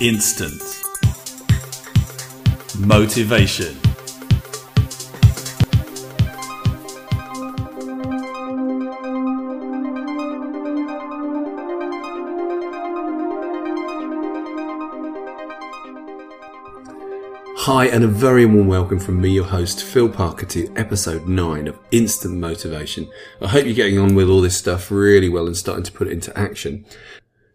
Instant 0.00 0.62
motivation. 2.78 3.76
Hi, 17.56 17.86
and 17.86 18.02
a 18.02 18.06
very 18.08 18.46
warm 18.46 18.66
welcome 18.68 18.98
from 18.98 19.20
me, 19.20 19.30
your 19.30 19.44
host, 19.44 19.82
Phil 19.84 20.08
Parker, 20.08 20.46
to 20.46 20.72
episode 20.74 21.28
9 21.28 21.68
of 21.68 21.78
Instant 21.90 22.38
Motivation. 22.38 23.10
I 23.42 23.48
hope 23.48 23.66
you're 23.66 23.74
getting 23.74 23.98
on 23.98 24.14
with 24.14 24.30
all 24.30 24.40
this 24.40 24.56
stuff 24.56 24.90
really 24.90 25.28
well 25.28 25.46
and 25.46 25.54
starting 25.54 25.84
to 25.84 25.92
put 25.92 26.06
it 26.06 26.12
into 26.12 26.38
action. 26.38 26.86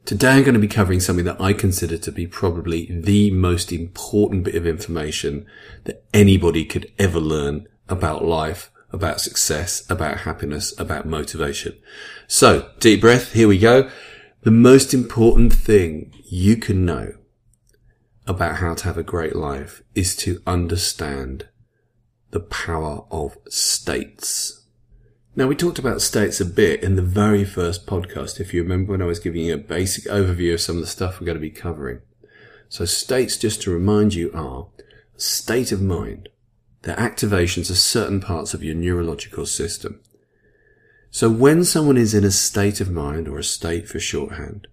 Today 0.05 0.31
I'm 0.31 0.43
going 0.43 0.53
to 0.53 0.59
be 0.59 0.67
covering 0.67 0.99
something 0.99 1.23
that 1.23 1.39
I 1.39 1.53
consider 1.53 1.97
to 1.97 2.11
be 2.11 2.27
probably 2.27 2.87
the 2.91 3.31
most 3.31 3.71
important 3.71 4.43
bit 4.43 4.55
of 4.55 4.67
information 4.67 5.45
that 5.85 6.03
anybody 6.13 6.65
could 6.65 6.91
ever 6.99 7.21
learn 7.21 7.69
about 7.87 8.25
life, 8.25 8.69
about 8.91 9.21
success, 9.21 9.89
about 9.89 10.19
happiness, 10.19 10.77
about 10.77 11.05
motivation. 11.05 11.77
So, 12.27 12.69
deep 12.79 12.99
breath, 12.99 13.31
here 13.31 13.47
we 13.47 13.57
go. 13.57 13.89
The 14.41 14.51
most 14.51 14.93
important 14.93 15.53
thing 15.53 16.13
you 16.25 16.57
can 16.57 16.83
know 16.83 17.13
about 18.27 18.57
how 18.57 18.73
to 18.73 18.83
have 18.83 18.97
a 18.97 19.03
great 19.03 19.37
life 19.37 19.83
is 19.95 20.17
to 20.17 20.41
understand 20.45 21.47
the 22.31 22.41
power 22.41 23.05
of 23.09 23.37
states. 23.47 24.62
Now 25.35 25.47
we 25.47 25.55
talked 25.55 25.79
about 25.79 26.03
states 26.03 26.39
a 26.39 26.45
bit 26.45 26.83
in 26.83 26.95
the 26.95 27.01
very 27.01 27.43
first 27.43 27.87
podcast, 27.87 28.39
if 28.39 28.53
you 28.53 28.61
remember 28.61 28.91
when 28.91 29.01
I 29.01 29.05
was 29.05 29.17
giving 29.17 29.45
you 29.45 29.55
a 29.55 29.57
basic 29.57 30.03
overview 30.03 30.53
of 30.53 30.61
some 30.61 30.75
of 30.75 30.81
the 30.81 30.87
stuff 30.87 31.19
we're 31.19 31.25
going 31.25 31.37
to 31.37 31.41
be 31.41 31.49
covering. 31.49 32.01
So 32.69 32.85
states, 32.85 33.35
just 33.35 33.59
to 33.63 33.71
remind 33.71 34.13
you, 34.13 34.31
are 34.31 34.67
state 35.17 35.71
of 35.71 35.81
mind. 35.81 36.29
They're 36.83 36.95
activations 36.97 37.71
of 37.71 37.77
certain 37.77 38.19
parts 38.19 38.53
of 38.53 38.63
your 38.63 38.75
neurological 38.75 39.47
system. 39.47 40.01
So 41.09 41.31
when 41.31 41.63
someone 41.63 41.97
is 41.97 42.13
in 42.13 42.23
a 42.23 42.31
state 42.31 42.79
of 42.79 42.91
mind, 42.91 43.27
or 43.27 43.39
a 43.39 43.43
state 43.43 43.87
for 43.87 43.99
shorthand, 43.99 44.67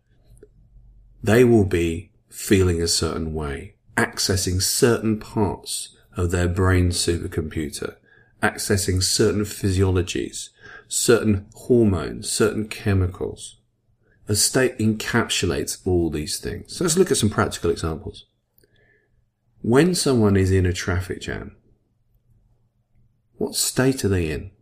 they 1.22 1.42
will 1.42 1.64
be 1.64 2.12
feeling 2.28 2.82
a 2.82 2.88
certain 2.88 3.32
way, 3.32 3.76
accessing 3.96 4.60
certain 4.60 5.20
parts 5.20 5.96
of 6.18 6.30
their 6.30 6.48
brain 6.48 6.90
supercomputer, 6.90 7.96
accessing 8.42 9.02
certain 9.02 9.44
physiologies, 9.44 10.50
certain 10.88 11.46
hormones, 11.54 12.30
certain 12.30 12.68
chemicals. 12.68 13.56
A 14.28 14.34
state 14.34 14.78
encapsulates 14.78 15.78
all 15.86 16.10
these 16.10 16.38
things. 16.38 16.76
So 16.76 16.84
let's 16.84 16.96
look 16.96 17.10
at 17.10 17.16
some 17.16 17.30
practical 17.30 17.70
examples. 17.70 18.26
When 19.62 19.94
someone 19.94 20.36
is 20.36 20.50
in 20.50 20.66
a 20.66 20.72
traffic 20.72 21.20
jam, 21.20 21.56
what 23.36 23.54
state 23.54 24.04
are 24.04 24.08
they 24.08 24.30
in? 24.30 24.52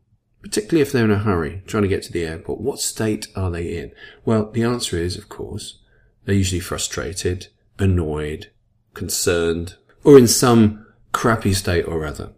Particularly 0.43 0.83
if 0.83 0.93
they're 0.93 1.05
in 1.05 1.11
a 1.11 1.19
hurry, 1.19 1.63
trying 1.67 1.83
to 1.83 1.89
get 1.89 2.03
to 2.05 2.13
the 2.13 2.25
airport, 2.25 2.61
what 2.61 2.79
state 2.79 3.27
are 3.37 3.51
they 3.51 3.77
in? 3.77 3.93
Well, 4.25 4.51
the 4.51 4.63
answer 4.63 4.97
is, 4.97 5.17
of 5.17 5.29
course, 5.29 5.81
they're 6.25 6.35
usually 6.35 6.61
frustrated, 6.61 7.49
annoyed, 7.79 8.51
concerned, 8.95 9.75
or 10.05 10.17
in 10.17 10.27
some 10.29 10.87
crappy 11.13 11.53
state 11.53 11.87
or 11.87 12.05
other. 12.05 12.33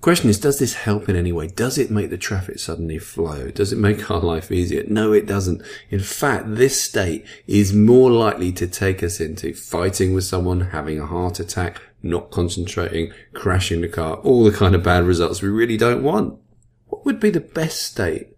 Question 0.00 0.30
is, 0.30 0.40
does 0.40 0.58
this 0.58 0.74
help 0.74 1.10
in 1.10 1.16
any 1.16 1.30
way? 1.30 1.46
Does 1.46 1.76
it 1.76 1.90
make 1.90 2.08
the 2.08 2.16
traffic 2.16 2.58
suddenly 2.58 2.98
flow? 2.98 3.50
Does 3.50 3.70
it 3.70 3.78
make 3.78 4.10
our 4.10 4.20
life 4.20 4.50
easier? 4.50 4.82
No, 4.88 5.12
it 5.12 5.26
doesn't. 5.26 5.62
In 5.90 6.00
fact, 6.00 6.54
this 6.54 6.80
state 6.80 7.26
is 7.46 7.74
more 7.74 8.10
likely 8.10 8.50
to 8.52 8.66
take 8.66 9.02
us 9.02 9.20
into 9.20 9.52
fighting 9.52 10.14
with 10.14 10.24
someone, 10.24 10.60
having 10.60 10.98
a 10.98 11.06
heart 11.06 11.38
attack, 11.38 11.82
not 12.02 12.30
concentrating, 12.30 13.12
crashing 13.34 13.82
the 13.82 13.88
car, 13.88 14.16
all 14.16 14.42
the 14.42 14.56
kind 14.56 14.74
of 14.74 14.82
bad 14.82 15.04
results 15.04 15.42
we 15.42 15.50
really 15.50 15.76
don't 15.76 16.02
want. 16.02 16.38
What 16.86 17.04
would 17.04 17.20
be 17.20 17.30
the 17.30 17.40
best 17.40 17.82
state 17.82 18.28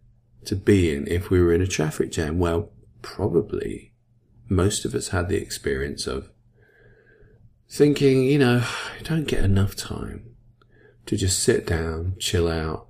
to 0.47 0.57
be 0.57 0.93
in 0.93 1.07
if 1.07 1.31
we 1.31 1.41
were 1.41 1.53
in 1.53 1.63
a 1.63 1.67
traffic 1.69 2.11
jam? 2.11 2.41
Well, 2.41 2.73
probably 3.03 3.93
most 4.49 4.85
of 4.85 4.97
us 4.97 5.09
had 5.09 5.29
the 5.29 5.41
experience 5.41 6.09
of 6.09 6.29
thinking, 7.71 8.25
you 8.25 8.41
know, 8.41 8.65
I 8.99 9.03
don't 9.05 9.29
get 9.29 9.45
enough 9.45 9.77
time 9.77 10.32
to 11.07 11.17
just 11.17 11.43
sit 11.43 11.67
down, 11.67 12.15
chill 12.19 12.49
out, 12.49 12.87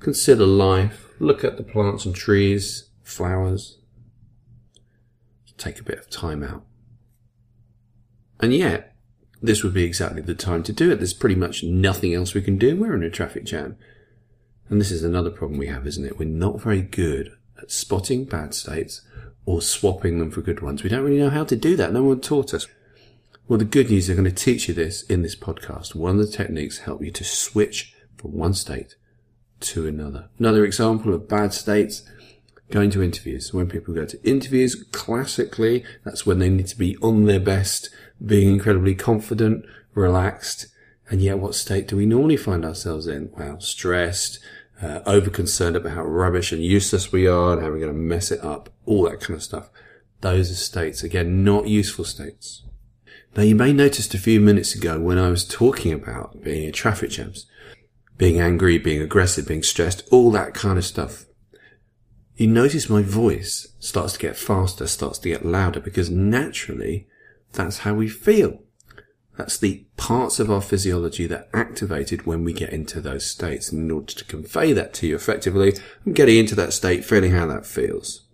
consider 0.00 0.46
life, 0.46 1.08
look 1.18 1.44
at 1.44 1.56
the 1.56 1.62
plants 1.62 2.04
and 2.04 2.14
trees, 2.14 2.90
flowers, 3.02 3.78
take 5.56 5.80
a 5.80 5.84
bit 5.84 5.98
of 5.98 6.10
time 6.10 6.42
out. 6.42 6.64
And 8.40 8.52
yet, 8.52 8.94
this 9.40 9.62
would 9.62 9.74
be 9.74 9.84
exactly 9.84 10.22
the 10.22 10.34
time 10.34 10.62
to 10.64 10.72
do 10.72 10.90
it. 10.90 10.96
There's 10.96 11.14
pretty 11.14 11.34
much 11.34 11.62
nothing 11.62 12.14
else 12.14 12.34
we 12.34 12.42
can 12.42 12.58
do. 12.58 12.76
We're 12.76 12.94
in 12.94 13.02
a 13.02 13.10
traffic 13.10 13.44
jam. 13.44 13.76
And 14.68 14.80
this 14.80 14.90
is 14.90 15.04
another 15.04 15.30
problem 15.30 15.58
we 15.58 15.66
have, 15.66 15.86
isn't 15.86 16.04
it? 16.04 16.18
We're 16.18 16.28
not 16.28 16.60
very 16.60 16.82
good 16.82 17.32
at 17.60 17.70
spotting 17.70 18.24
bad 18.24 18.54
states 18.54 19.02
or 19.46 19.60
swapping 19.60 20.18
them 20.18 20.30
for 20.30 20.40
good 20.40 20.60
ones. 20.60 20.82
We 20.82 20.88
don't 20.88 21.04
really 21.04 21.18
know 21.18 21.30
how 21.30 21.44
to 21.44 21.56
do 21.56 21.76
that. 21.76 21.92
No 21.92 22.02
one 22.02 22.20
taught 22.20 22.54
us. 22.54 22.66
Well, 23.46 23.58
the 23.58 23.66
good 23.66 23.90
news, 23.90 24.06
they're 24.06 24.16
going 24.16 24.24
to 24.24 24.32
teach 24.32 24.68
you 24.68 24.74
this 24.74 25.02
in 25.02 25.20
this 25.20 25.36
podcast. 25.36 25.94
One 25.94 26.18
of 26.18 26.26
the 26.26 26.32
techniques 26.32 26.78
help 26.78 27.04
you 27.04 27.10
to 27.10 27.24
switch 27.24 27.94
from 28.16 28.32
one 28.32 28.54
state 28.54 28.96
to 29.60 29.86
another. 29.86 30.30
Another 30.38 30.64
example 30.64 31.12
of 31.12 31.28
bad 31.28 31.52
states, 31.52 32.04
going 32.70 32.88
to 32.92 33.02
interviews. 33.02 33.52
When 33.52 33.68
people 33.68 33.92
go 33.92 34.06
to 34.06 34.26
interviews, 34.26 34.82
classically, 34.92 35.84
that's 36.04 36.24
when 36.24 36.38
they 36.38 36.48
need 36.48 36.68
to 36.68 36.78
be 36.78 36.96
on 37.02 37.26
their 37.26 37.38
best, 37.38 37.90
being 38.24 38.48
incredibly 38.48 38.94
confident, 38.94 39.66
relaxed. 39.92 40.68
And 41.10 41.20
yet, 41.20 41.38
what 41.38 41.54
state 41.54 41.86
do 41.86 41.98
we 41.98 42.06
normally 42.06 42.38
find 42.38 42.64
ourselves 42.64 43.06
in? 43.06 43.30
Well, 43.36 43.60
stressed, 43.60 44.38
uh, 44.80 45.00
over 45.04 45.28
concerned 45.28 45.76
about 45.76 45.92
how 45.92 46.04
rubbish 46.04 46.50
and 46.50 46.64
useless 46.64 47.12
we 47.12 47.26
are 47.26 47.52
and 47.52 47.60
how 47.62 47.68
we're 47.68 47.78
going 47.78 47.92
to 47.92 47.98
mess 47.98 48.30
it 48.30 48.42
up, 48.42 48.70
all 48.86 49.02
that 49.02 49.20
kind 49.20 49.34
of 49.34 49.42
stuff. 49.42 49.68
Those 50.22 50.50
are 50.50 50.54
states, 50.54 51.02
again, 51.02 51.44
not 51.44 51.68
useful 51.68 52.06
states. 52.06 52.62
Now 53.36 53.42
you 53.42 53.56
may 53.56 53.72
noticed 53.72 54.14
a 54.14 54.18
few 54.18 54.40
minutes 54.40 54.76
ago 54.76 55.00
when 55.00 55.18
I 55.18 55.28
was 55.28 55.44
talking 55.44 55.92
about 55.92 56.44
being 56.44 56.64
in 56.64 56.72
traffic 56.72 57.10
jams, 57.10 57.46
being 58.16 58.38
angry, 58.38 58.78
being 58.78 59.02
aggressive, 59.02 59.48
being 59.48 59.64
stressed, 59.64 60.04
all 60.12 60.30
that 60.30 60.54
kind 60.54 60.78
of 60.78 60.84
stuff. 60.84 61.26
You 62.36 62.46
notice 62.46 62.88
my 62.88 63.02
voice 63.02 63.74
starts 63.80 64.12
to 64.12 64.20
get 64.20 64.36
faster, 64.36 64.86
starts 64.86 65.18
to 65.20 65.30
get 65.30 65.44
louder 65.44 65.80
because 65.80 66.10
naturally 66.10 67.08
that's 67.52 67.78
how 67.78 67.94
we 67.94 68.08
feel. 68.08 68.60
That's 69.36 69.58
the 69.58 69.84
parts 69.96 70.38
of 70.38 70.48
our 70.48 70.60
physiology 70.60 71.26
that 71.26 71.48
are 71.52 71.60
activated 71.60 72.24
when 72.26 72.44
we 72.44 72.52
get 72.52 72.72
into 72.72 73.00
those 73.00 73.28
states. 73.28 73.72
And 73.72 73.82
in 73.82 73.90
order 73.90 74.14
to 74.14 74.24
convey 74.26 74.72
that 74.72 74.94
to 74.94 75.08
you 75.08 75.16
effectively, 75.16 75.74
I'm 76.06 76.12
getting 76.12 76.38
into 76.38 76.54
that 76.54 76.72
state, 76.72 77.04
feeling 77.04 77.32
how 77.32 77.46
that 77.46 77.66
feels. 77.66 78.28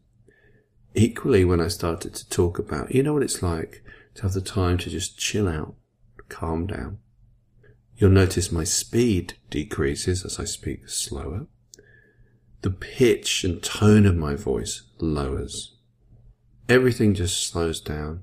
Equally, 0.94 1.42
when 1.42 1.60
I 1.60 1.68
started 1.68 2.14
to 2.16 2.28
talk 2.28 2.58
about, 2.58 2.94
you 2.94 3.02
know 3.02 3.14
what 3.14 3.22
it's 3.22 3.42
like 3.42 3.82
to 4.14 4.22
have 4.22 4.32
the 4.32 4.40
time 4.40 4.78
to 4.78 4.90
just 4.90 5.18
chill 5.18 5.48
out, 5.48 5.74
calm 6.28 6.66
down. 6.66 6.98
You'll 7.96 8.10
notice 8.10 8.50
my 8.50 8.64
speed 8.64 9.34
decreases 9.50 10.24
as 10.24 10.40
I 10.40 10.44
speak 10.44 10.88
slower. 10.88 11.46
The 12.62 12.70
pitch 12.70 13.44
and 13.44 13.62
tone 13.62 14.06
of 14.06 14.16
my 14.16 14.36
voice 14.36 14.82
lowers. 14.98 15.74
Everything 16.68 17.14
just 17.14 17.46
slows 17.46 17.80
down. 17.80 18.22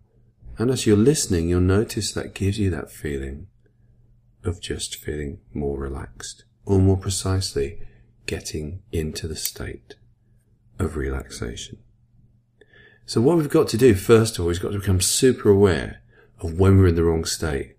And 0.57 0.71
as 0.71 0.87
you're 0.87 0.97
listening, 0.97 1.49
you'll 1.49 1.61
notice 1.61 2.11
that 2.13 2.33
gives 2.33 2.57
you 2.57 2.69
that 2.71 2.91
feeling 2.91 3.47
of 4.43 4.61
just 4.61 4.95
feeling 4.95 5.39
more 5.53 5.77
relaxed, 5.77 6.45
or 6.65 6.79
more 6.79 6.97
precisely, 6.97 7.79
getting 8.25 8.81
into 8.91 9.27
the 9.27 9.35
state 9.35 9.95
of 10.79 10.95
relaxation. 10.95 11.77
So 13.07 13.21
what 13.21 13.37
we've 13.37 13.47
got 13.47 13.69
to 13.69 13.77
do, 13.77 13.95
first 13.95 14.37
of 14.37 14.43
all, 14.43 14.51
is 14.51 14.59
got 14.59 14.73
to 14.73 14.79
become 14.79 14.99
super 14.99 15.49
aware 15.49 16.01
of 16.41 16.59
when 16.59 16.77
we're 16.77 16.87
in 16.87 16.95
the 16.95 17.05
wrong 17.05 17.23
state. 17.23 17.77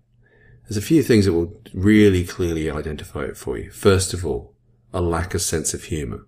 There's 0.63 0.75
a 0.75 0.81
few 0.81 1.03
things 1.03 1.25
that 1.25 1.33
will 1.33 1.61
really 1.71 2.25
clearly 2.25 2.69
identify 2.69 3.25
it 3.25 3.37
for 3.37 3.55
you. 3.55 3.69
First 3.69 4.11
of 4.11 4.25
all, 4.25 4.55
a 4.91 5.01
lack 5.01 5.35
of 5.35 5.43
sense 5.43 5.75
of 5.75 5.83
humor. 5.83 6.25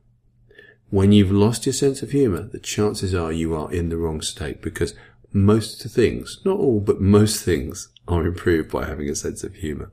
When 0.92 1.12
you've 1.12 1.31
lost 1.31 1.65
your 1.65 1.74
sense 1.74 2.03
of 2.03 2.12
humor, 2.12 2.44
the 2.44 2.59
chances 2.59 3.15
are 3.15 3.31
you 3.31 3.56
are 3.56 3.74
in 3.74 3.89
the 3.89 3.98
wrong 3.98 4.21
state 4.21 4.62
because 4.62 4.94
most 5.33 5.81
things, 5.83 6.39
not 6.45 6.59
all, 6.59 6.80
but 6.80 7.01
most 7.01 7.44
things 7.44 7.89
are 8.07 8.27
improved 8.27 8.71
by 8.71 8.86
having 8.86 9.09
a 9.09 9.15
sense 9.15 9.44
of 9.44 9.56
humor. 9.56 9.92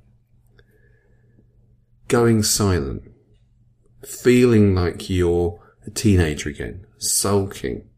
Going 2.09 2.43
silent. 2.43 3.11
Feeling 4.05 4.75
like 4.75 5.09
you're 5.09 5.59
a 5.87 5.91
teenager 5.91 6.51
again. 6.51 6.87
Sulking 6.99 7.89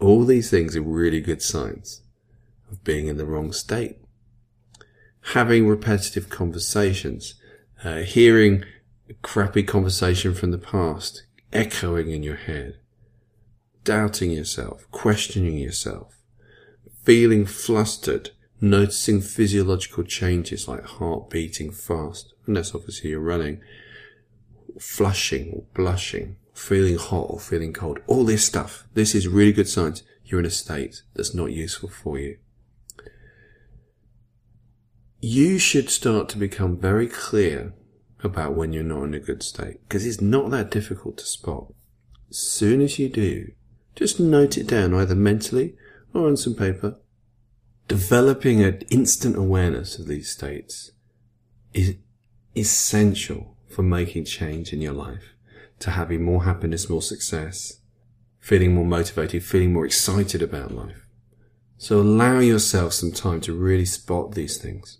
all 0.00 0.24
these 0.24 0.50
things 0.50 0.76
are 0.76 0.82
really 0.82 1.20
good 1.20 1.42
signs 1.42 2.02
of 2.70 2.84
being 2.84 3.06
in 3.06 3.16
the 3.16 3.26
wrong 3.26 3.52
state. 3.52 3.96
Having 5.32 5.68
repetitive 5.68 6.28
conversations, 6.28 7.34
uh, 7.82 7.98
hearing 7.98 8.64
crappy 9.22 9.62
conversation 9.62 10.34
from 10.34 10.50
the 10.50 10.58
past 10.58 11.24
echoing 11.52 12.10
in 12.10 12.22
your 12.22 12.36
head, 12.36 12.78
doubting 13.84 14.32
yourself, 14.32 14.86
questioning 14.90 15.56
yourself, 15.56 16.18
feeling 17.02 17.46
flustered, 17.46 18.30
noticing 18.60 19.20
physiological 19.20 20.02
changes 20.04 20.66
like 20.66 20.84
heart 20.84 21.30
beating 21.30 21.70
fast, 21.70 22.34
unless 22.46 22.74
obviously 22.74 23.10
you're 23.10 23.20
running, 23.20 23.60
flushing 24.80 25.52
or 25.52 25.62
blushing, 25.74 26.36
feeling 26.54 26.96
hot 26.96 27.26
or 27.28 27.38
feeling 27.38 27.72
cold, 27.72 27.98
all 28.06 28.24
this 28.24 28.44
stuff. 28.44 28.86
This 28.94 29.14
is 29.14 29.28
really 29.28 29.52
good 29.52 29.68
signs 29.68 30.02
you're 30.24 30.40
in 30.40 30.46
a 30.46 30.50
state 30.50 31.02
that's 31.14 31.34
not 31.34 31.52
useful 31.52 31.90
for 31.90 32.18
you. 32.18 32.38
You 35.20 35.58
should 35.58 35.90
start 35.90 36.28
to 36.30 36.38
become 36.38 36.78
very 36.78 37.08
clear 37.08 37.74
about 38.22 38.54
when 38.54 38.72
you're 38.72 38.82
not 38.82 39.04
in 39.04 39.14
a 39.14 39.20
good 39.20 39.42
state 39.42 39.80
because 39.86 40.06
it's 40.06 40.20
not 40.20 40.50
that 40.50 40.70
difficult 40.70 41.18
to 41.18 41.26
spot. 41.26 41.72
As 42.30 42.38
soon 42.38 42.80
as 42.80 42.98
you 42.98 43.08
do, 43.08 43.52
just 43.94 44.18
note 44.18 44.56
it 44.56 44.66
down 44.66 44.94
either 44.94 45.14
mentally 45.14 45.76
or 46.12 46.26
on 46.26 46.36
some 46.36 46.54
paper. 46.54 46.96
Developing 47.86 48.62
an 48.62 48.80
instant 48.90 49.36
awareness 49.36 49.98
of 49.98 50.06
these 50.06 50.30
states 50.30 50.92
is 51.74 51.96
essential 52.56 53.56
for 53.68 53.82
making 53.82 54.24
change 54.24 54.72
in 54.72 54.80
your 54.80 54.92
life, 54.94 55.33
to 55.80 55.90
having 55.90 56.22
more 56.22 56.44
happiness, 56.44 56.88
more 56.88 57.02
success, 57.02 57.80
feeling 58.40 58.74
more 58.74 58.84
motivated, 58.84 59.42
feeling 59.44 59.72
more 59.72 59.86
excited 59.86 60.42
about 60.42 60.72
life. 60.74 61.06
So 61.78 62.00
allow 62.00 62.38
yourself 62.38 62.92
some 62.92 63.12
time 63.12 63.40
to 63.42 63.52
really 63.52 63.84
spot 63.84 64.32
these 64.32 64.56
things. 64.56 64.98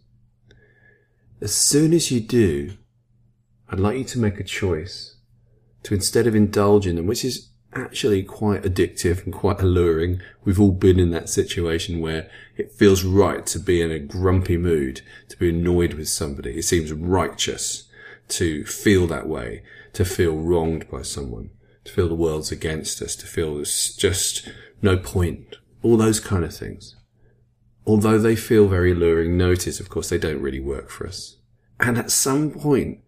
As 1.41 1.55
soon 1.55 1.93
as 1.93 2.11
you 2.11 2.21
do, 2.21 2.73
I'd 3.69 3.81
like 3.81 3.99
you 3.99 4.05
to 4.05 4.19
make 4.19 4.41
a 4.41 4.45
choice 4.45 5.17
to 5.85 5.95
instead 5.95 6.27
of 6.27 6.35
indulge 6.35 6.87
in 6.87 6.97
them, 6.97 7.07
which 7.07 7.25
is 7.25 7.51
actually 7.75 8.23
quite 8.23 8.63
addictive 8.63 9.25
and 9.25 9.33
quite 9.33 9.61
alluring. 9.61 10.21
We've 10.45 10.61
all 10.61 10.73
been 10.73 10.99
in 10.99 11.11
that 11.11 11.29
situation 11.29 12.01
where 12.01 12.29
it 12.57 12.73
feels 12.73 13.05
right 13.05 13.45
to 13.47 13.59
be 13.59 13.83
in 13.83 13.91
a 13.91 13.99
grumpy 13.99 14.57
mood, 14.57 15.03
to 15.29 15.37
be 15.37 15.51
annoyed 15.51 15.95
with 15.95 16.09
somebody. 16.09 16.59
It 16.59 16.65
seems 16.65 16.93
righteous 16.93 17.89
to 18.29 18.65
feel 18.65 19.07
that 19.09 19.29
way, 19.29 19.63
to 19.95 20.05
feel 20.05 20.37
wronged 20.37 20.91
by 20.91 21.03
someone 21.03 21.51
to 21.85 21.93
feel 21.93 22.09
the 22.09 22.15
world's 22.15 22.51
against 22.51 23.01
us, 23.03 23.15
to 23.17 23.27
feel 23.27 23.57
there's 23.57 23.95
just 23.95 24.49
no 24.83 24.97
point, 24.97 25.57
all 25.83 25.97
those 25.97 26.21
kind 26.21 26.45
of 26.45 26.55
things. 26.55 26.97
Although 27.87 28.19
they 28.19 28.37
feel 28.37 28.67
very 28.67 28.93
alluring, 28.93 29.37
notice, 29.37 29.81
of 29.81 29.91
course, 29.91 30.09
they 30.09 30.19
don't 30.19 30.41
really 30.41 30.61
work 30.61 30.89
for 30.89 31.07
us. 31.07 31.37
And 31.79 31.99
at 31.99 32.11
some 32.11 32.51
point, 32.51 33.01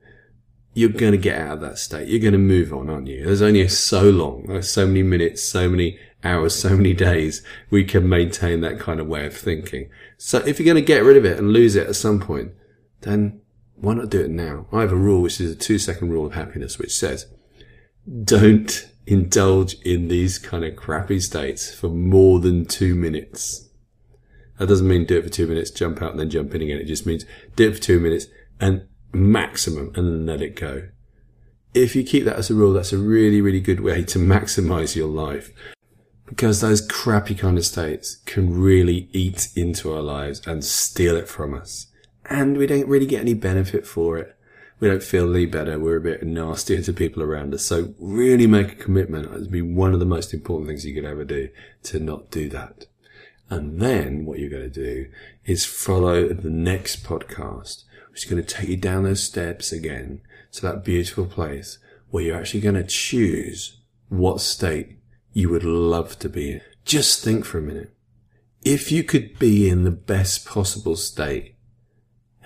you're 0.74 0.90
going 0.90 1.12
to 1.12 1.18
get 1.18 1.40
out 1.40 1.54
of 1.54 1.60
that 1.62 1.78
state. 1.78 2.08
You're 2.08 2.20
going 2.20 2.32
to 2.32 2.38
move 2.38 2.72
on, 2.74 2.90
aren't 2.90 3.06
you? 3.06 3.24
There's 3.24 3.40
only 3.40 3.66
so 3.68 4.10
long, 4.10 4.44
there's 4.46 4.68
so 4.68 4.86
many 4.86 5.02
minutes, 5.02 5.42
so 5.42 5.70
many 5.70 5.98
hours, 6.22 6.54
so 6.54 6.76
many 6.76 6.92
days 6.92 7.42
we 7.70 7.84
can 7.84 8.08
maintain 8.08 8.60
that 8.60 8.78
kind 8.78 9.00
of 9.00 9.06
way 9.06 9.24
of 9.24 9.34
thinking. 9.34 9.88
So 10.18 10.38
if 10.38 10.58
you're 10.58 10.66
going 10.66 10.74
to 10.74 10.82
get 10.82 11.04
rid 11.04 11.16
of 11.16 11.24
it 11.24 11.38
and 11.38 11.52
lose 11.52 11.76
it 11.76 11.86
at 11.86 11.96
some 11.96 12.20
point, 12.20 12.52
then 13.00 13.40
why 13.76 13.94
not 13.94 14.10
do 14.10 14.20
it 14.20 14.30
now? 14.30 14.66
I 14.72 14.80
have 14.80 14.92
a 14.92 14.96
rule, 14.96 15.22
which 15.22 15.40
is 15.40 15.52
a 15.52 15.56
two 15.56 15.78
second 15.78 16.10
rule 16.10 16.26
of 16.26 16.34
happiness, 16.34 16.78
which 16.78 16.96
says 16.96 17.26
don't 18.24 18.88
indulge 19.06 19.74
in 19.82 20.08
these 20.08 20.38
kind 20.38 20.64
of 20.64 20.76
crappy 20.76 21.20
states 21.20 21.74
for 21.74 21.88
more 21.88 22.40
than 22.40 22.64
two 22.64 22.94
minutes. 22.94 23.68
That 24.58 24.68
doesn't 24.68 24.88
mean 24.88 25.04
do 25.04 25.18
it 25.18 25.24
for 25.24 25.30
two 25.30 25.46
minutes, 25.46 25.70
jump 25.70 26.00
out 26.02 26.12
and 26.12 26.20
then 26.20 26.30
jump 26.30 26.54
in 26.54 26.62
again. 26.62 26.78
It 26.78 26.86
just 26.86 27.06
means 27.06 27.24
do 27.56 27.68
it 27.68 27.74
for 27.74 27.82
two 27.82 28.00
minutes 28.00 28.26
and 28.60 28.86
maximum 29.12 29.92
and 29.94 30.06
then 30.06 30.26
let 30.26 30.40
it 30.40 30.56
go. 30.56 30.88
If 31.74 31.94
you 31.94 32.04
keep 32.04 32.24
that 32.24 32.36
as 32.36 32.50
a 32.50 32.54
rule, 32.54 32.72
that's 32.72 32.92
a 32.92 32.98
really, 32.98 33.40
really 33.40 33.60
good 33.60 33.80
way 33.80 34.02
to 34.04 34.18
maximize 34.18 34.96
your 34.96 35.08
life 35.08 35.50
because 36.26 36.60
those 36.60 36.80
crappy 36.80 37.34
kind 37.34 37.58
of 37.58 37.66
states 37.66 38.16
can 38.24 38.58
really 38.58 39.08
eat 39.12 39.48
into 39.54 39.92
our 39.92 40.00
lives 40.00 40.44
and 40.46 40.64
steal 40.64 41.16
it 41.16 41.28
from 41.28 41.54
us. 41.54 41.86
And 42.28 42.56
we 42.56 42.66
don't 42.66 42.88
really 42.88 43.06
get 43.06 43.20
any 43.20 43.34
benefit 43.34 43.86
for 43.86 44.18
it 44.18 44.36
we 44.78 44.88
don't 44.88 45.02
feel 45.02 45.34
any 45.34 45.46
better. 45.46 45.78
We're 45.78 45.96
a 45.96 46.02
bit 46.02 46.22
nastier 46.22 46.82
to 46.82 46.92
people 46.92 47.22
around 47.22 47.54
us. 47.54 47.64
So 47.64 47.94
really 47.98 48.46
make 48.46 48.72
a 48.72 48.76
commitment. 48.76 49.32
It'd 49.32 49.50
be 49.50 49.62
one 49.62 49.94
of 49.94 50.00
the 50.00 50.06
most 50.06 50.34
important 50.34 50.68
things 50.68 50.84
you 50.84 50.94
could 50.94 51.04
ever 51.04 51.24
do 51.24 51.48
to 51.84 51.98
not 51.98 52.30
do 52.30 52.48
that. 52.50 52.86
And 53.48 53.80
then 53.80 54.26
what 54.26 54.38
you're 54.38 54.50
going 54.50 54.70
to 54.70 54.84
do 54.84 55.08
is 55.44 55.64
follow 55.64 56.28
the 56.28 56.50
next 56.50 57.04
podcast, 57.04 57.84
which 58.10 58.24
is 58.24 58.30
going 58.30 58.42
to 58.42 58.54
take 58.54 58.68
you 58.68 58.76
down 58.76 59.04
those 59.04 59.22
steps 59.22 59.72
again 59.72 60.20
to 60.52 60.62
that 60.62 60.84
beautiful 60.84 61.26
place 61.26 61.78
where 62.10 62.24
you're 62.24 62.36
actually 62.36 62.60
going 62.60 62.74
to 62.74 62.84
choose 62.84 63.80
what 64.08 64.40
state 64.40 64.98
you 65.32 65.48
would 65.48 65.64
love 65.64 66.18
to 66.18 66.28
be 66.28 66.52
in. 66.52 66.60
Just 66.84 67.24
think 67.24 67.44
for 67.44 67.58
a 67.58 67.62
minute. 67.62 67.92
If 68.62 68.90
you 68.90 69.04
could 69.04 69.38
be 69.38 69.68
in 69.68 69.84
the 69.84 69.90
best 69.90 70.44
possible 70.44 70.96
state 70.96 71.55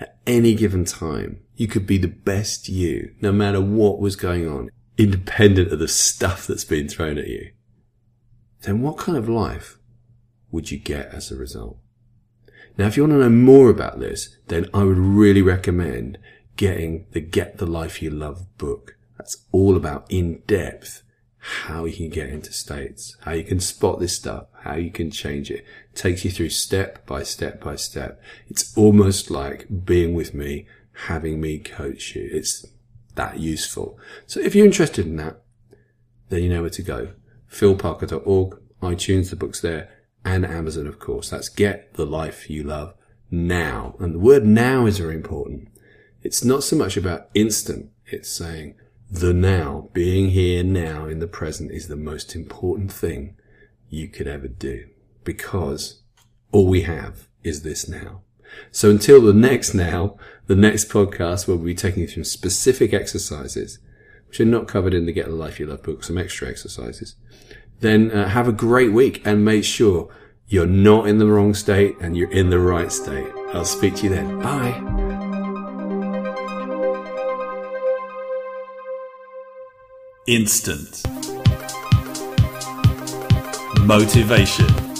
at 0.01 0.17
any 0.25 0.55
given 0.55 0.83
time, 0.83 1.39
you 1.55 1.67
could 1.67 1.85
be 1.85 1.97
the 1.97 2.07
best 2.07 2.67
you, 2.67 3.13
no 3.21 3.31
matter 3.31 3.61
what 3.61 3.99
was 3.99 4.15
going 4.15 4.47
on, 4.47 4.71
independent 4.97 5.71
of 5.71 5.79
the 5.79 5.87
stuff 5.87 6.47
that's 6.47 6.65
been 6.65 6.89
thrown 6.89 7.17
at 7.17 7.27
you. 7.27 7.51
Then 8.61 8.81
what 8.81 8.97
kind 8.97 9.17
of 9.17 9.29
life 9.29 9.77
would 10.51 10.71
you 10.71 10.77
get 10.77 11.13
as 11.13 11.31
a 11.31 11.35
result? 11.37 11.77
Now, 12.77 12.87
if 12.87 12.97
you 12.97 13.03
want 13.03 13.13
to 13.13 13.19
know 13.19 13.29
more 13.29 13.69
about 13.69 13.99
this, 13.99 14.37
then 14.47 14.67
I 14.73 14.83
would 14.83 14.97
really 14.97 15.41
recommend 15.41 16.17
getting 16.55 17.05
the 17.11 17.21
Get 17.21 17.57
the 17.57 17.65
Life 17.65 18.01
You 18.01 18.09
Love 18.09 18.57
book. 18.57 18.97
That's 19.17 19.45
all 19.51 19.75
about 19.75 20.09
in 20.09 20.41
depth 20.47 21.03
how 21.43 21.85
you 21.85 21.93
can 21.95 22.09
get 22.09 22.29
into 22.29 22.53
states, 22.53 23.17
how 23.21 23.31
you 23.31 23.43
can 23.43 23.59
spot 23.59 23.99
this 23.99 24.15
stuff, 24.15 24.45
how 24.61 24.75
you 24.75 24.91
can 24.91 25.09
change 25.09 25.49
it. 25.49 25.55
it. 25.61 25.65
Takes 25.95 26.23
you 26.23 26.29
through 26.29 26.49
step 26.49 27.05
by 27.07 27.23
step 27.23 27.59
by 27.59 27.75
step. 27.75 28.21
It's 28.47 28.77
almost 28.77 29.31
like 29.31 29.65
being 29.83 30.13
with 30.13 30.35
me, 30.35 30.67
having 31.07 31.41
me 31.41 31.57
coach 31.57 32.15
you. 32.15 32.29
It's 32.31 32.67
that 33.15 33.39
useful. 33.39 33.97
So 34.27 34.39
if 34.39 34.53
you're 34.53 34.67
interested 34.67 35.07
in 35.07 35.15
that, 35.15 35.41
then 36.29 36.43
you 36.43 36.49
know 36.49 36.61
where 36.61 36.69
to 36.69 36.83
go. 36.83 37.13
philparker.org, 37.49 38.59
iTunes, 38.81 39.31
the 39.31 39.35
book's 39.35 39.61
there, 39.61 39.89
and 40.23 40.45
Amazon, 40.45 40.85
of 40.85 40.99
course. 40.99 41.31
That's 41.31 41.49
Get 41.49 41.95
the 41.95 42.05
Life 42.05 42.51
You 42.51 42.63
Love 42.63 42.93
Now. 43.31 43.95
And 43.99 44.13
the 44.13 44.19
word 44.19 44.45
now 44.45 44.85
is 44.85 44.99
very 44.99 45.15
important. 45.15 45.69
It's 46.21 46.43
not 46.43 46.63
so 46.63 46.75
much 46.75 46.97
about 46.97 47.29
instant. 47.33 47.89
It's 48.05 48.29
saying, 48.29 48.75
the 49.11 49.33
now, 49.33 49.89
being 49.91 50.29
here 50.29 50.63
now 50.63 51.05
in 51.05 51.19
the 51.19 51.27
present 51.27 51.69
is 51.71 51.89
the 51.89 51.97
most 51.97 52.33
important 52.33 52.93
thing 52.93 53.35
you 53.89 54.07
could 54.07 54.25
ever 54.25 54.47
do 54.47 54.87
because 55.25 56.01
all 56.53 56.65
we 56.65 56.83
have 56.83 57.27
is 57.43 57.63
this 57.63 57.89
now. 57.89 58.21
So 58.71 58.89
until 58.89 59.21
the 59.21 59.33
next 59.33 59.73
now, 59.73 60.15
the 60.47 60.55
next 60.55 60.89
podcast 60.89 61.45
we'll 61.45 61.57
be 61.57 61.75
taking 61.75 62.03
you 62.03 62.07
through 62.07 62.23
specific 62.23 62.93
exercises, 62.93 63.79
which 64.29 64.39
are 64.39 64.45
not 64.45 64.69
covered 64.69 64.93
in 64.93 65.05
the 65.05 65.13
Get 65.13 65.25
the 65.25 65.33
Life 65.33 65.59
You 65.59 65.67
Love 65.67 65.83
book, 65.83 66.05
some 66.05 66.17
extra 66.17 66.47
exercises. 66.47 67.15
Then 67.81 68.11
uh, 68.11 68.29
have 68.29 68.47
a 68.47 68.53
great 68.53 68.93
week 68.93 69.21
and 69.25 69.43
make 69.43 69.65
sure 69.65 70.09
you're 70.47 70.65
not 70.65 71.07
in 71.07 71.17
the 71.17 71.27
wrong 71.27 71.53
state 71.53 71.95
and 71.99 72.15
you're 72.15 72.31
in 72.31 72.49
the 72.49 72.59
right 72.59 72.91
state. 72.91 73.27
I'll 73.53 73.65
speak 73.65 73.95
to 73.97 74.03
you 74.03 74.09
then. 74.09 74.39
Bye. 74.39 75.00
Instant. 80.31 81.03
Motivation. 83.85 84.90